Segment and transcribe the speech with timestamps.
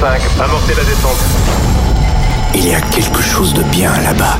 [0.00, 1.18] 5, amorcez la descente.
[2.54, 4.38] Il y a quelque chose de bien là-bas,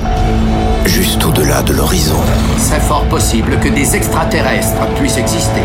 [0.87, 2.17] juste au-delà de l'horizon.
[2.56, 5.60] C'est fort possible que des extraterrestres puissent exister.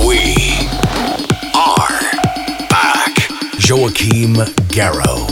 [0.00, 0.68] We
[1.52, 1.90] are
[2.70, 3.28] back.
[3.58, 5.26] Joachim Garrow.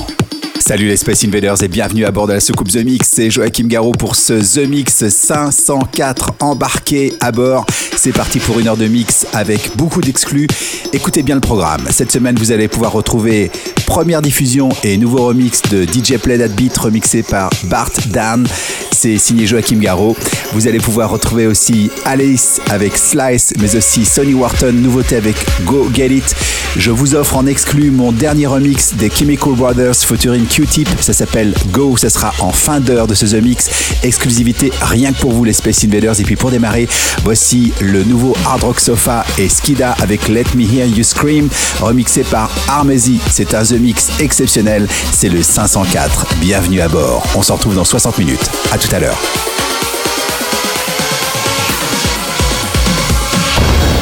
[0.58, 3.08] Salut les Space Invaders et bienvenue à bord de la soucoupe The Mix.
[3.08, 7.66] C'est Joachim Garraud pour ce The Mix 504 embarqué à bord.
[8.06, 10.46] C'est parti pour une heure de mix avec beaucoup d'exclus.
[10.92, 11.88] Écoutez bien le programme.
[11.90, 13.50] Cette semaine, vous allez pouvoir retrouver
[13.86, 18.46] première diffusion et nouveau remix de DJ Play That Beat remixé par Bart Dan.
[18.92, 20.16] C'est signé Joachim Garraud.
[20.52, 25.88] Vous allez pouvoir retrouver aussi Alice avec Slice, mais aussi Sonny Wharton, nouveauté avec Go
[25.94, 26.34] Get It.
[26.76, 30.88] Je vous offre en exclu mon dernier remix des Chemical Brothers featuring Q-Tip.
[31.00, 31.96] Ça s'appelle Go.
[31.96, 33.70] Ça sera en fin d'heure de ce The Mix.
[34.02, 36.20] Exclusivité rien que pour vous, les Space Invaders.
[36.20, 36.86] Et puis pour démarrer,
[37.22, 41.48] voici le nouveau Hard Rock Sofa et Skida avec Let Me Hear You Scream,
[41.80, 43.20] remixé par Armezi.
[43.30, 44.86] C'est un The Mix exceptionnel.
[45.12, 46.26] C'est le 504.
[46.36, 47.24] Bienvenue à bord.
[47.34, 48.50] On se retrouve dans 60 minutes.
[48.72, 49.18] À tout à l'heure.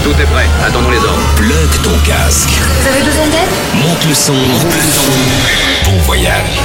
[0.02, 1.34] Tout est prêt, attendons les ordres.
[1.36, 2.50] Plug ton casque.
[2.50, 3.86] Vous avez besoin d'aide?
[3.86, 4.34] Monte le son.
[4.34, 5.91] Monte le son.
[5.91, 6.61] Bon voyage.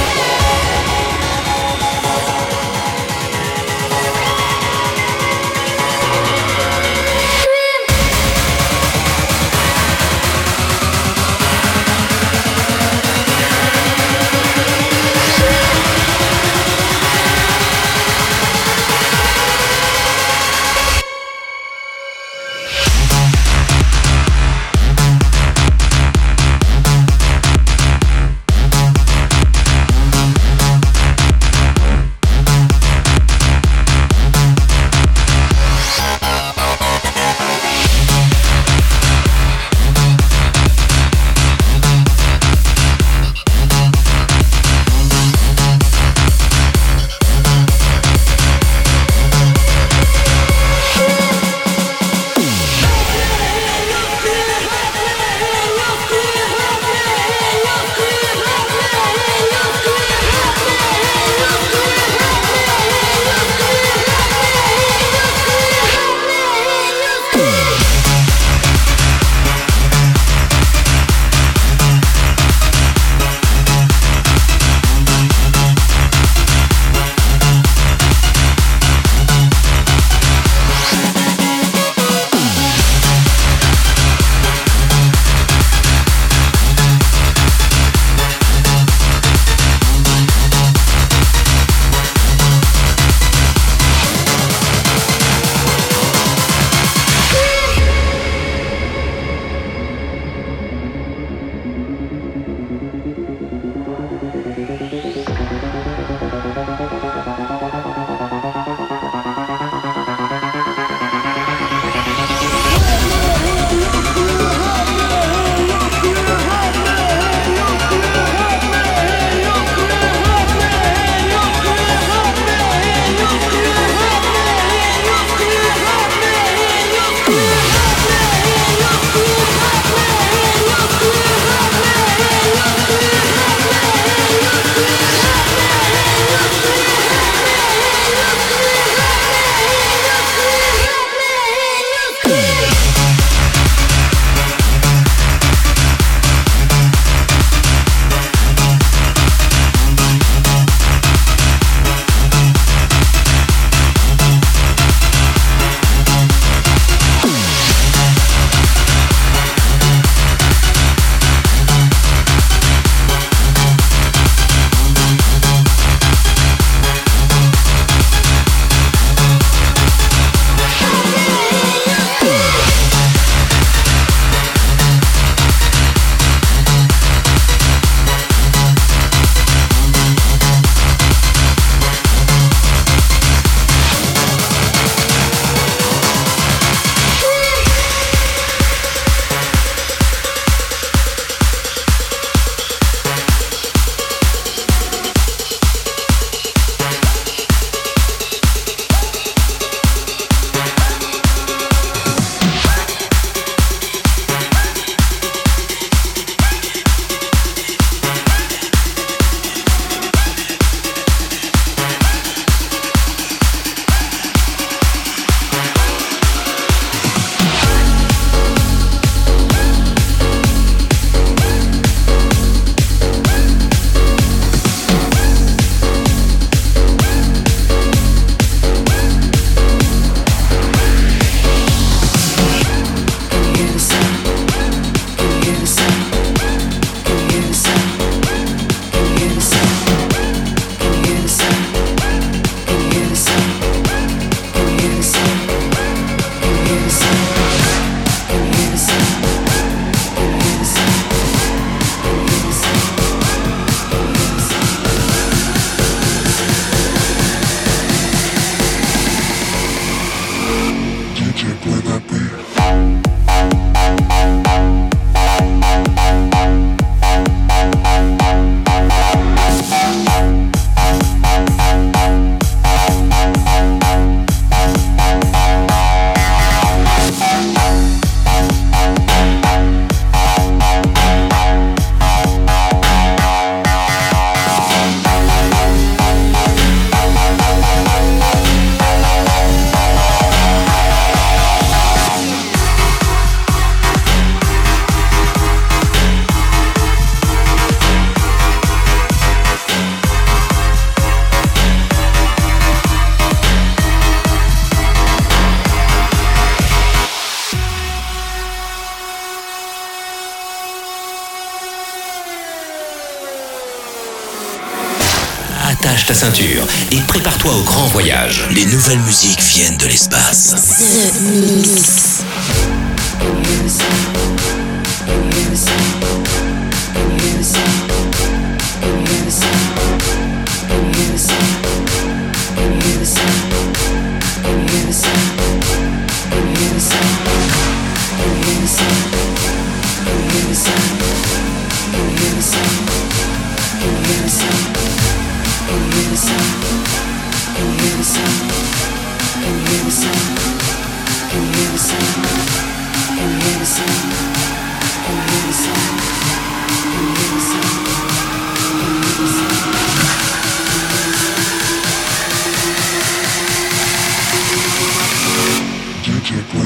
[317.40, 318.48] Prépare-toi au grand voyage.
[318.54, 320.54] Les nouvelles musiques viennent de l'espace.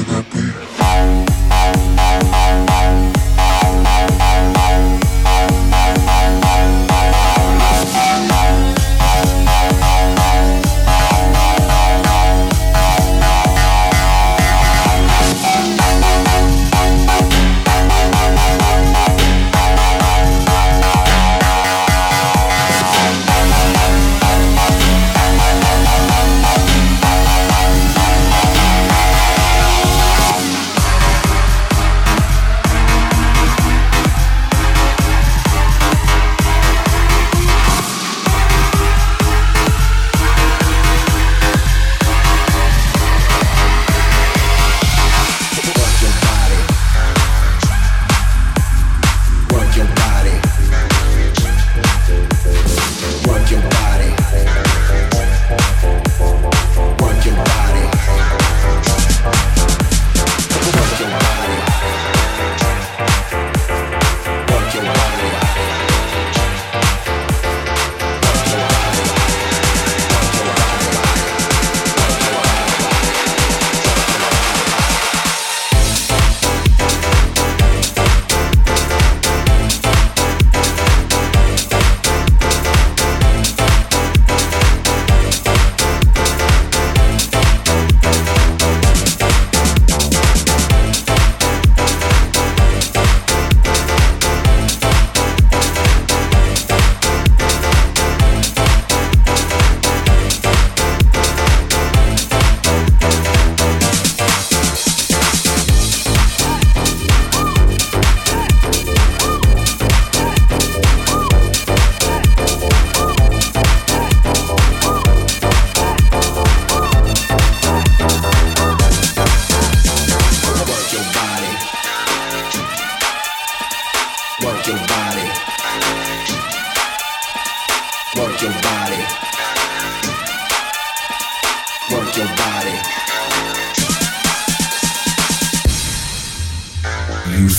[0.07, 0.25] that
[2.99, 3.04] be?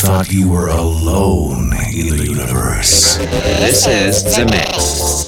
[0.07, 3.17] thought you were alone in the universe.
[3.17, 5.26] This is The Mix.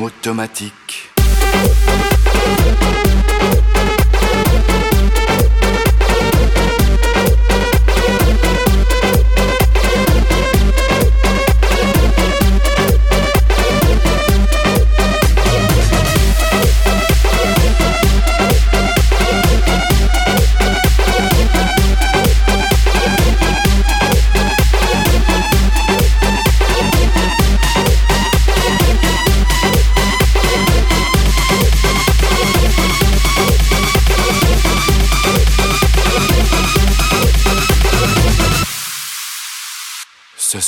[0.00, 1.10] Automatique.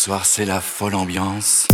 [0.07, 1.67] Soir c'est la folle ambiance.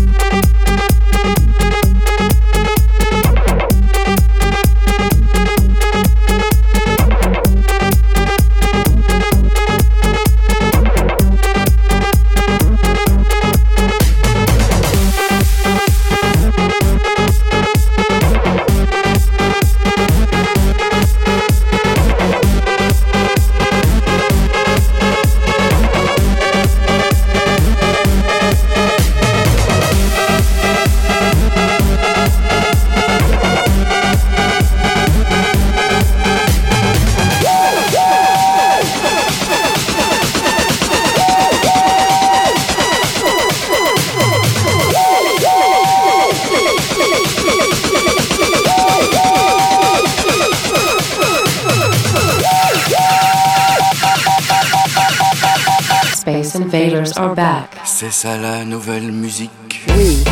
[58.05, 59.87] C'est ça la nouvelle musique.
[59.97, 60.25] We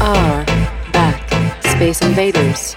[0.00, 0.42] are
[0.90, 1.20] back.
[1.62, 2.69] Space Invaders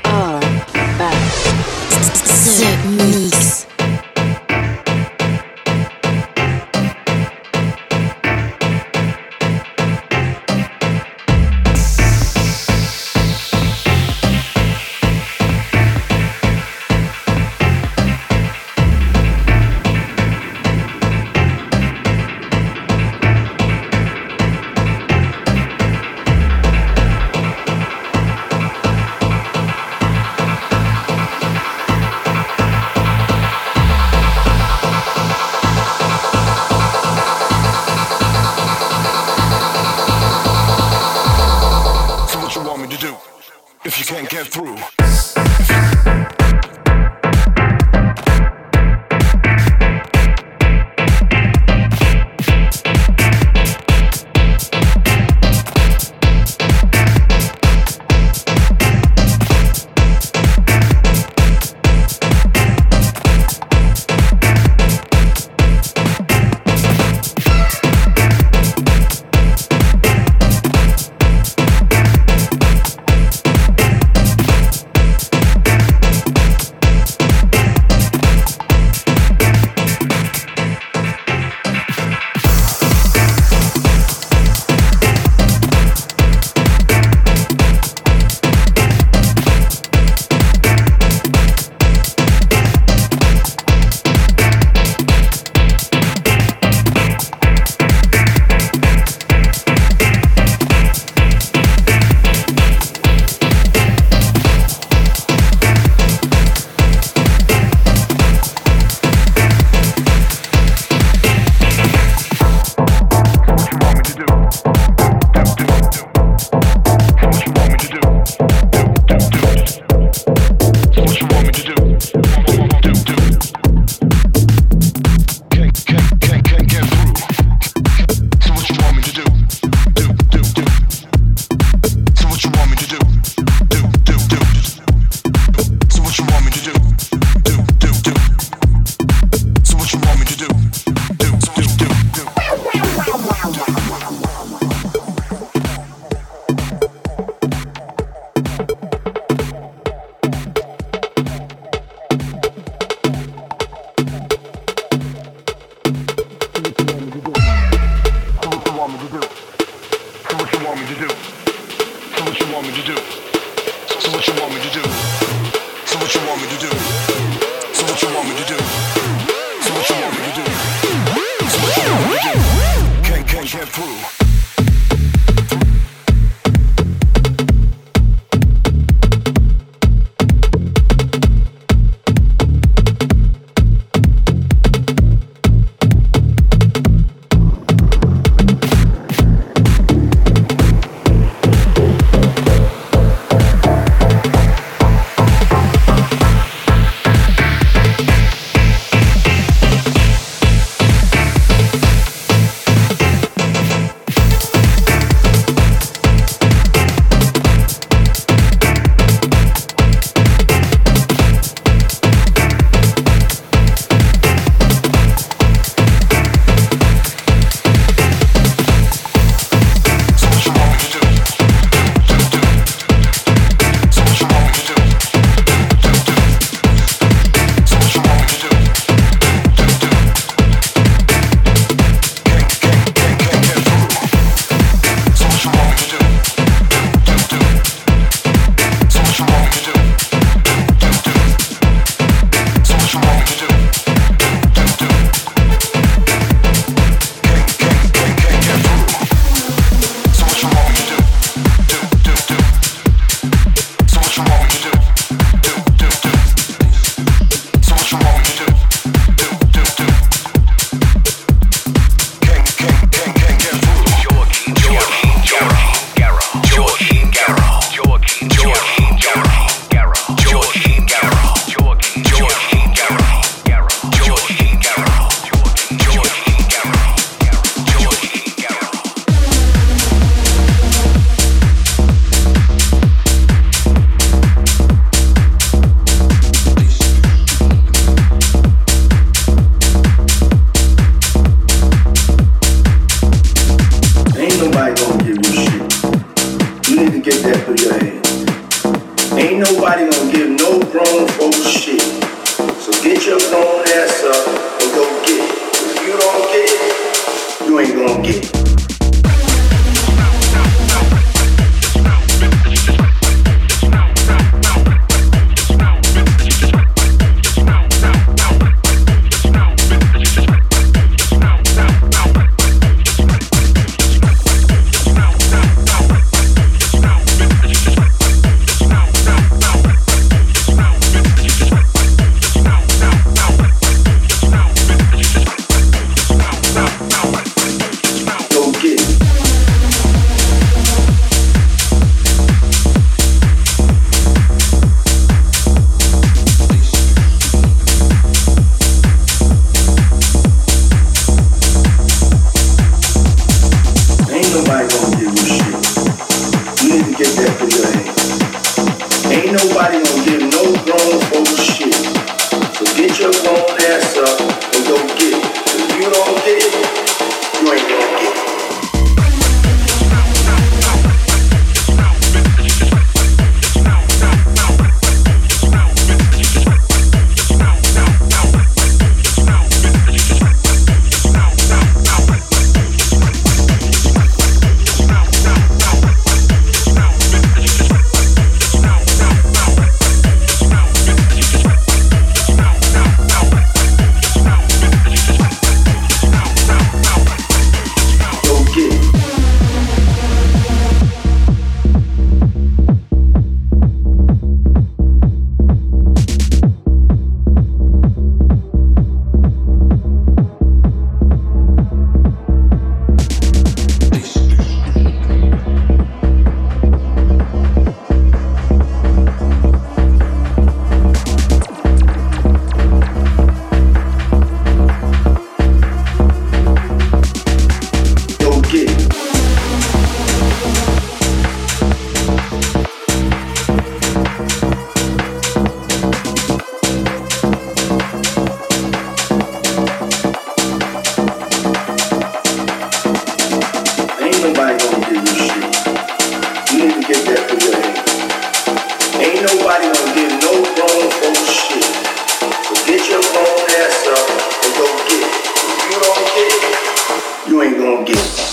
[457.74, 458.33] don't give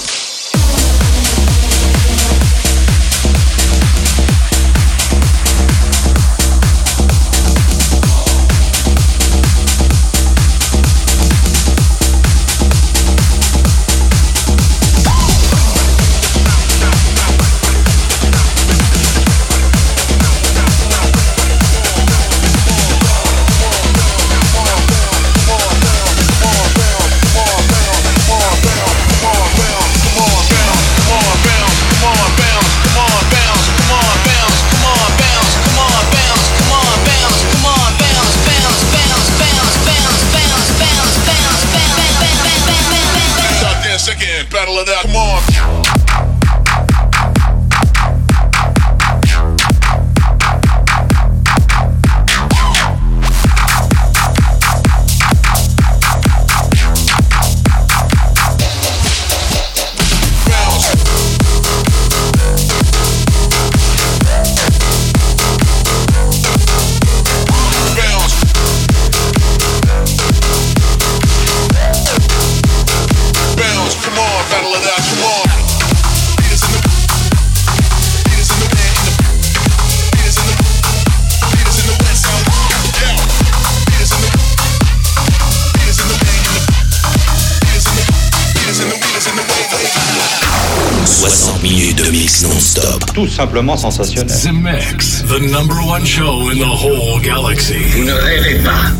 [93.40, 94.36] simplement sensationnel.
[94.42, 97.78] The Mix, the number one show in the whole galaxy.
[97.96, 98.99] Vous ne rêvez pas.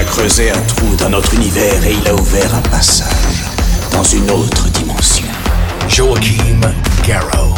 [0.00, 3.44] A creusé un trou dans notre univers et il a ouvert un passage
[3.92, 5.26] dans une autre dimension.
[5.88, 6.60] Joachim
[7.06, 7.54] Garrow.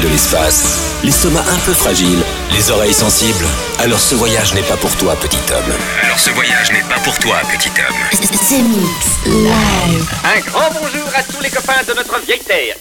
[0.00, 0.64] De l'espace.
[1.02, 2.22] L'estomac un peu fragile,
[2.52, 3.46] les oreilles sensibles.
[3.78, 5.72] Alors ce voyage n'est pas pour toi, petit homme.
[6.02, 7.96] Alors ce voyage n'est pas pour toi, petit homme.
[8.10, 10.10] The Mix Live.
[10.24, 12.76] Un grand bonjour à tous les copains de notre vieille terre.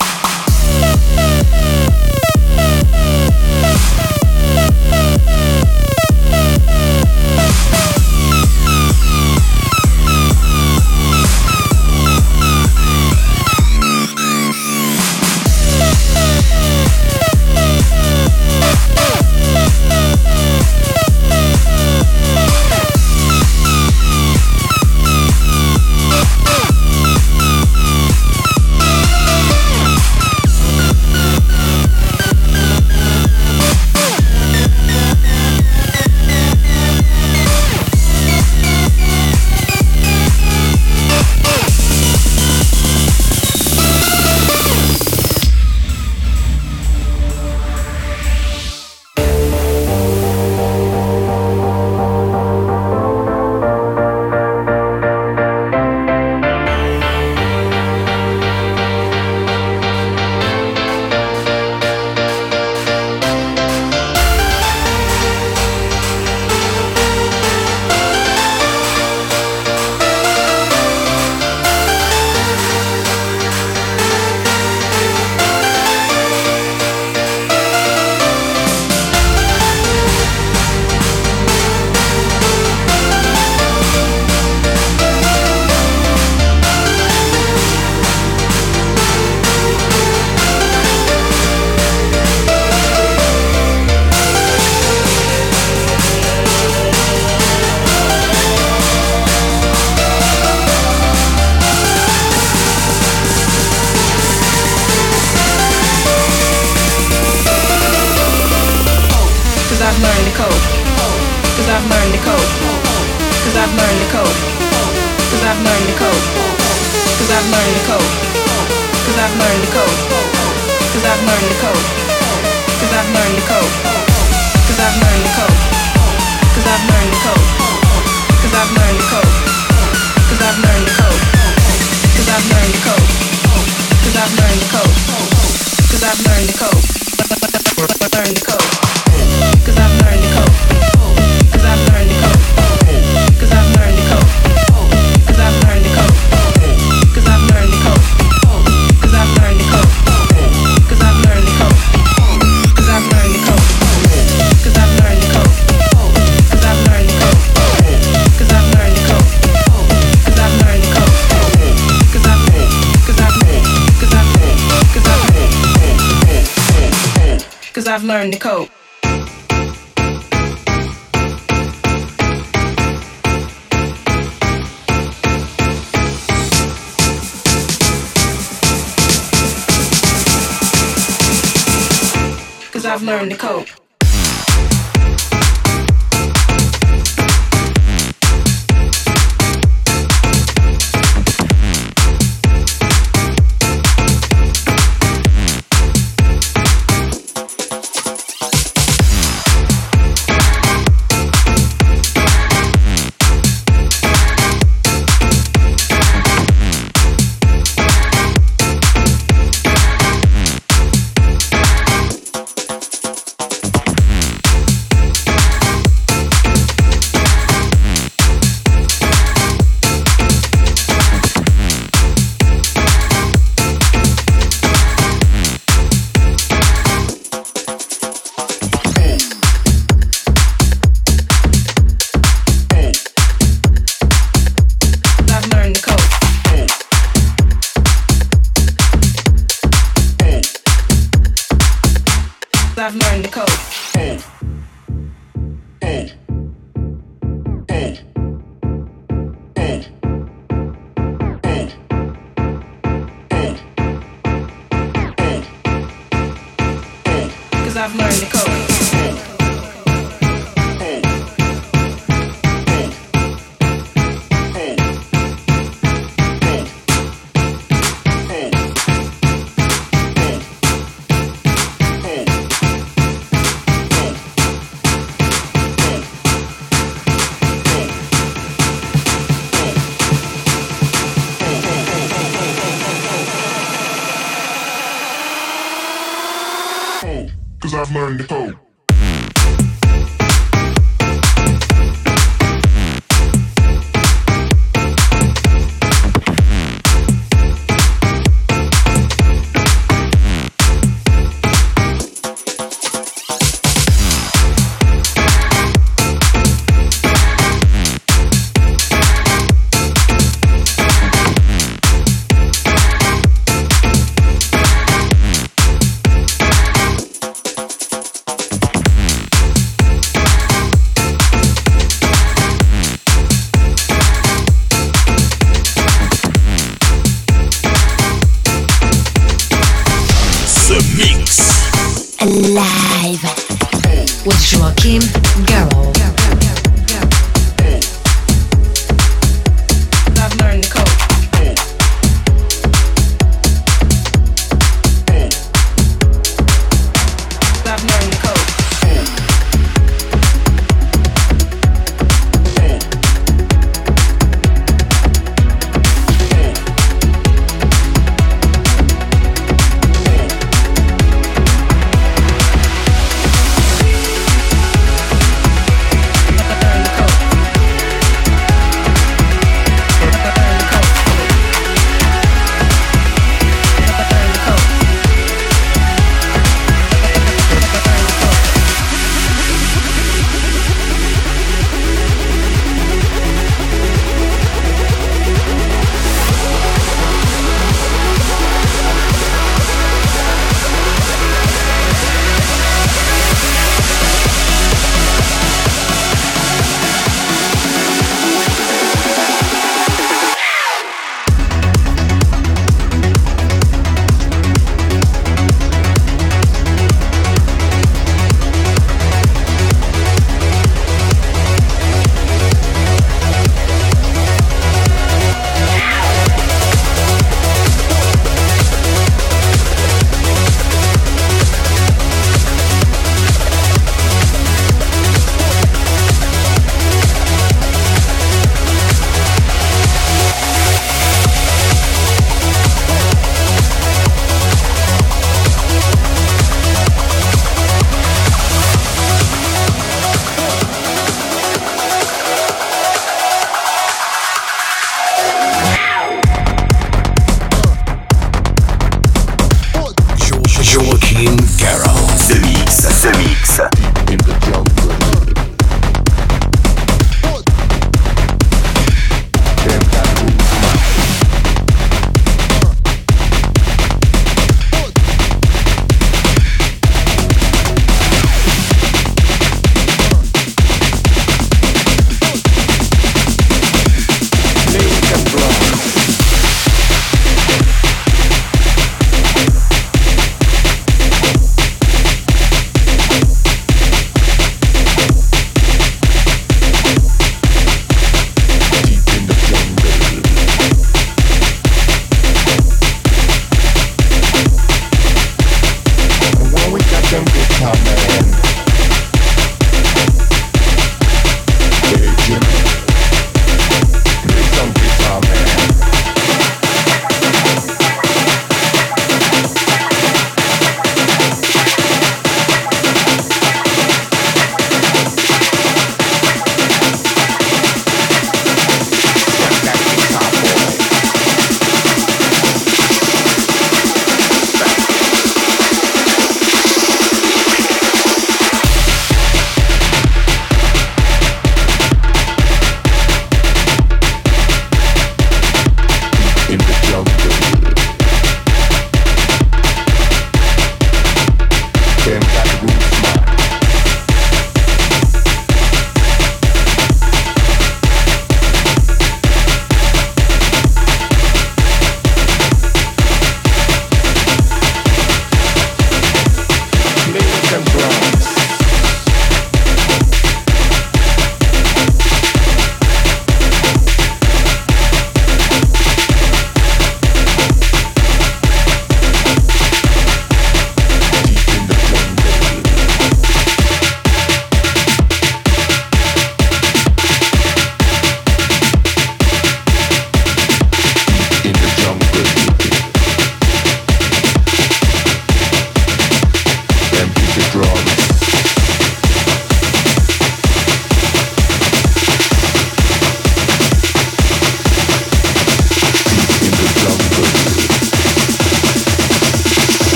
[183.18, 183.77] learn to cope.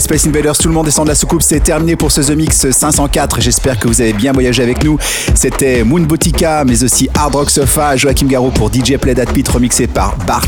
[0.00, 1.42] Space Invaders, tout le monde descend de la soucoupe.
[1.42, 3.40] C'est terminé pour ce The Mix 504.
[3.40, 4.98] J'espère que vous avez bien voyagé avec nous.
[5.34, 9.48] C'était Moon Botica, mais aussi Hard Rock Sofa, Joachim Garou pour DJ Play That Pit,
[9.48, 10.46] remixé par Bart,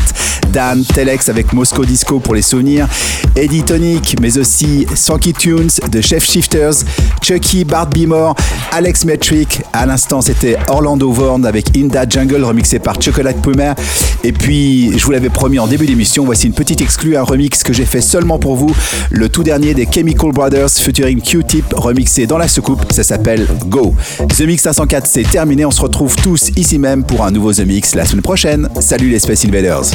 [0.53, 2.87] Dan, Telex avec Moscow Disco pour les souvenirs,
[3.35, 6.83] Eddie Tonic, mais aussi Sanky Tunes de Chef Shifters,
[7.21, 8.35] Chucky, Bart Beemore,
[8.71, 9.61] Alex Metric.
[9.73, 13.73] À l'instant, c'était Orlando Vorn avec Inda Jungle, remixé par Chocolate Pumer.
[14.23, 17.63] Et puis, je vous l'avais promis en début d'émission, voici une petite exclue, un remix
[17.63, 18.71] que j'ai fait seulement pour vous
[19.09, 23.95] le tout dernier des Chemical Brothers featuring Q-Tip remixé dans la soucoupe, ça s'appelle Go.
[24.37, 27.65] The Mix 504 c'est terminé, on se retrouve tous ici même pour un nouveau The
[27.65, 28.69] Mix la semaine prochaine.
[28.79, 29.91] Salut les Space Invaders.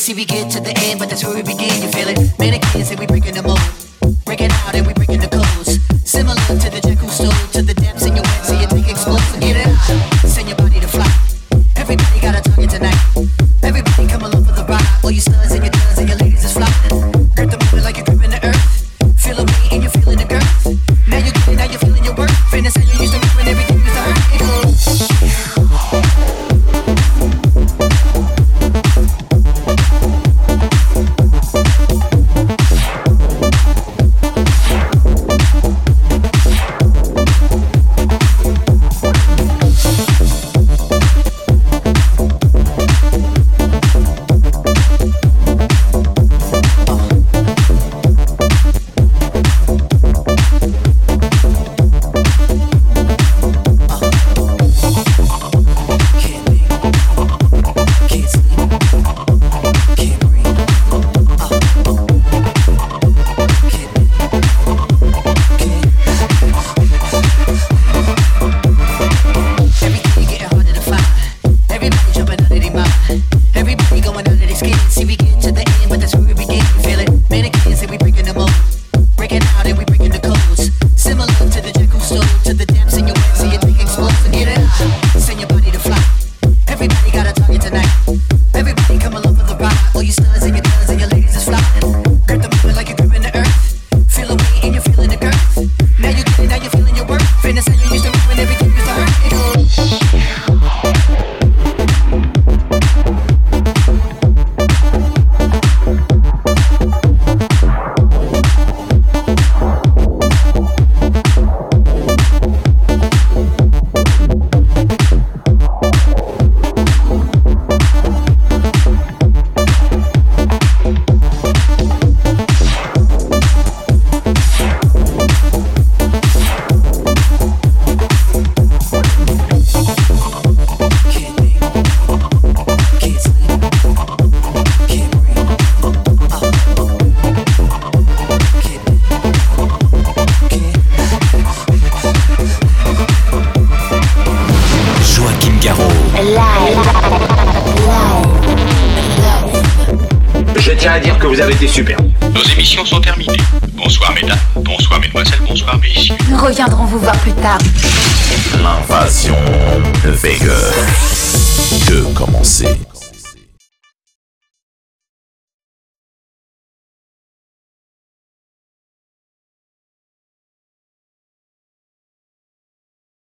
[0.00, 1.82] See, we get to the end, but that's where we begin.
[1.82, 2.38] You feel it?
[2.38, 3.79] Mannequins, say we breaking the mold.